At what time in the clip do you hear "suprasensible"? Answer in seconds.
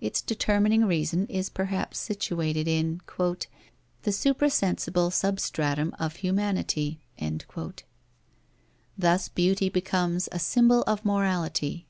4.12-5.12